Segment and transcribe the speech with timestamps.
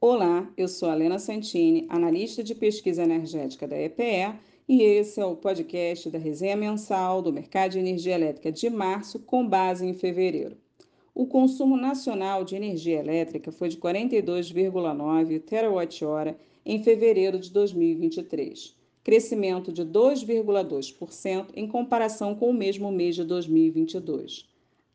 [0.00, 4.38] Olá, eu sou a Lena Santini, analista de pesquisa energética da EPE,
[4.68, 9.18] e esse é o podcast da resenha mensal do mercado de energia elétrica de março,
[9.18, 10.56] com base em fevereiro.
[11.14, 19.72] O consumo nacional de energia elétrica foi de 42,9 terawatt-hora em fevereiro de 2023, crescimento
[19.72, 24.46] de 2,2% em comparação com o mesmo mês de 2022.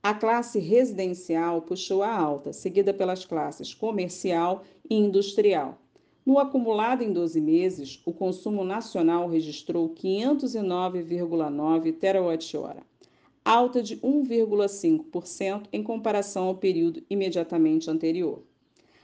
[0.05, 5.77] A classe residencial puxou a alta, seguida pelas classes comercial e industrial.
[6.25, 12.83] No acumulado em 12 meses, o consumo nacional registrou 509,9 terawatt-hora,
[13.45, 18.43] alta de 1,5% em comparação ao período imediatamente anterior.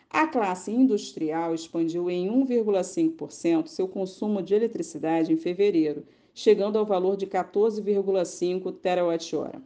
[0.10, 7.16] A classe industrial expandiu em 1,5% seu consumo de eletricidade em fevereiro, chegando ao valor
[7.16, 9.62] de 14,5 terawatt-hora.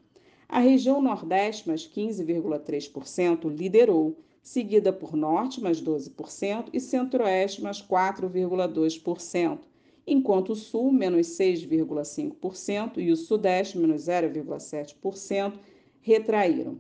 [0.54, 9.62] A região Nordeste, mais 15,3%, liderou, seguida por Norte, mais 12%, e Centro-Oeste, mais 4,2%,
[10.06, 15.54] enquanto o Sul, menos 6,5%, e o Sudeste, menos 0,7%,
[16.02, 16.80] retraíram.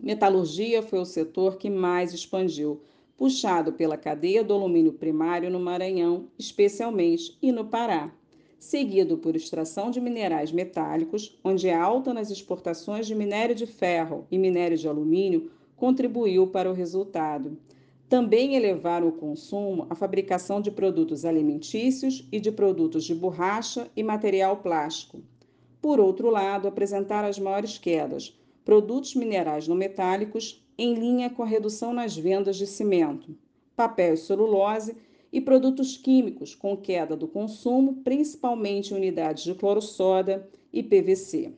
[0.00, 2.82] Metalurgia foi o setor que mais expandiu,
[3.16, 8.12] puxado pela cadeia do alumínio primário no Maranhão, especialmente, e no Pará
[8.58, 14.26] seguido por extração de minerais metálicos, onde a alta nas exportações de minério de ferro
[14.30, 17.56] e minério de alumínio contribuiu para o resultado.
[18.08, 24.02] Também elevaram o consumo a fabricação de produtos alimentícios e de produtos de borracha e
[24.02, 25.20] material plástico.
[25.82, 31.46] Por outro lado, apresentaram as maiores quedas produtos minerais não metálicos, em linha com a
[31.46, 33.38] redução nas vendas de cimento,
[33.76, 34.96] papel e celulose
[35.36, 41.52] e produtos químicos com queda do consumo, principalmente unidades de cloro-soda e PVC.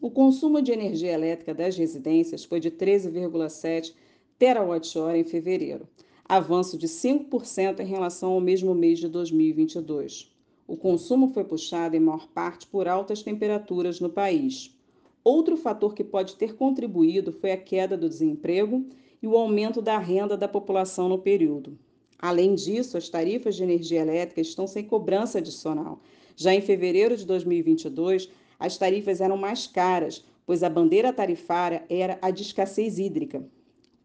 [0.00, 3.92] O consumo de energia elétrica das residências foi de 13,7
[4.38, 5.86] terawatt-hora em fevereiro,
[6.26, 10.34] avanço de 5% em relação ao mesmo mês de 2022.
[10.66, 14.74] O consumo foi puxado em maior parte por altas temperaturas no país.
[15.22, 18.82] Outro fator que pode ter contribuído foi a queda do desemprego
[19.20, 21.78] e o aumento da renda da população no período.
[22.18, 26.00] Além disso, as tarifas de energia elétrica estão sem cobrança adicional.
[26.36, 32.18] Já em fevereiro de 2022, as tarifas eram mais caras, pois a bandeira tarifária era
[32.20, 33.44] a de escassez hídrica.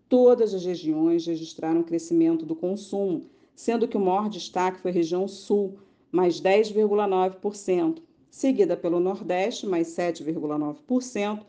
[0.08, 3.22] Todas as regiões registraram crescimento do consumo,
[3.56, 5.78] sendo que o maior destaque foi a região sul,
[6.12, 11.42] mais 10,9%, seguida pelo Nordeste, mais 7,9%,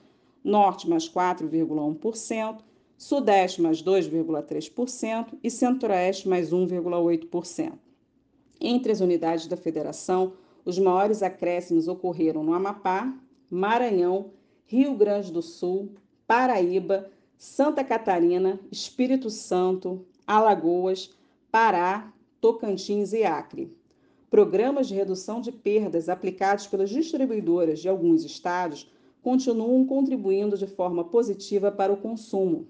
[0.42, 2.58] Norte, mais 4,1%,
[3.00, 7.72] Sudeste mais 2,3% e Centro-Oeste mais 1,8%.
[8.60, 10.34] Entre as unidades da federação,
[10.66, 13.10] os maiores acréscimos ocorreram no Amapá,
[13.48, 14.32] Maranhão,
[14.66, 15.94] Rio Grande do Sul,
[16.26, 21.10] Paraíba, Santa Catarina, Espírito Santo, Alagoas,
[21.50, 23.74] Pará, Tocantins e Acre.
[24.28, 31.02] Programas de redução de perdas aplicados pelas distribuidoras de alguns estados continuam contribuindo de forma
[31.02, 32.68] positiva para o consumo,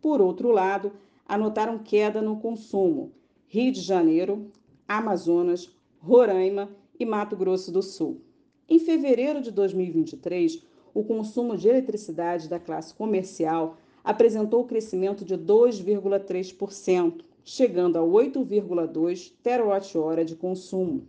[0.00, 0.92] por outro lado,
[1.26, 3.12] anotaram queda no consumo
[3.46, 4.50] Rio de Janeiro,
[4.86, 5.68] Amazonas,
[5.98, 8.20] Roraima e Mato Grosso do Sul.
[8.68, 10.62] Em fevereiro de 2023,
[10.94, 20.24] o consumo de eletricidade da classe comercial apresentou crescimento de 2,3%, chegando a 8,2 terawatt-hora
[20.24, 21.08] de consumo.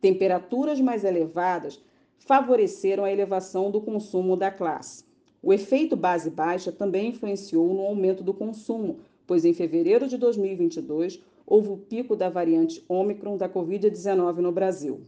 [0.00, 1.82] Temperaturas mais elevadas
[2.18, 5.07] favoreceram a elevação do consumo da classe.
[5.42, 11.22] O efeito base baixa também influenciou no aumento do consumo, pois em fevereiro de 2022
[11.46, 15.00] houve o pico da variante Ômicron da Covid-19 no Brasil.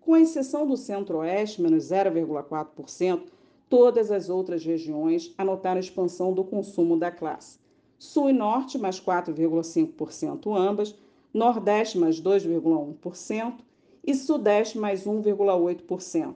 [0.00, 3.22] Com exceção do Centro-Oeste, menos 0,4%,
[3.68, 7.58] todas as outras regiões anotaram expansão do consumo da classe.
[7.98, 10.94] Sul e Norte, mais 4,5% ambas,
[11.32, 13.54] Nordeste, mais 2,1%
[14.06, 16.34] e Sudeste, mais 1,8%.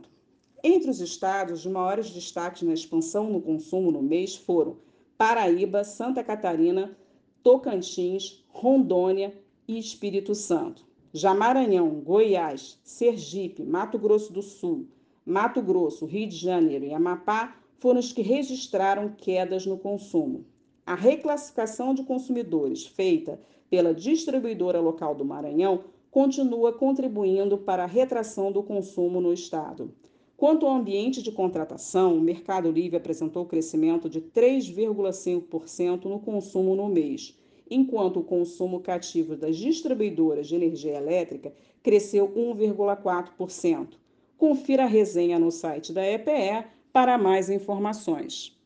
[0.62, 4.76] Entre os estados, os maiores destaques na expansão no consumo no mês foram
[5.16, 6.96] Paraíba, Santa Catarina,
[7.42, 9.32] Tocantins, Rondônia
[9.68, 10.84] e Espírito Santo.
[11.12, 14.86] Já Maranhão, Goiás, Sergipe, Mato Grosso do Sul,
[15.24, 20.44] Mato Grosso, Rio de Janeiro e Amapá foram os que registraram quedas no consumo.
[20.84, 23.40] A reclassificação de consumidores feita
[23.70, 29.94] pela distribuidora local do Maranhão continua contribuindo para a retração do consumo no estado.
[30.38, 36.88] Quanto ao ambiente de contratação, o Mercado Livre apresentou crescimento de 3,5% no consumo no
[36.88, 37.36] mês,
[37.68, 41.52] enquanto o consumo cativo das distribuidoras de energia elétrica
[41.82, 43.94] cresceu 1,4%.
[44.36, 48.56] Confira a resenha no site da EPE para mais informações.